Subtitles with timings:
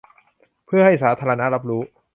[0.65, 1.81] เพื่อให้สาธาณะรับรู้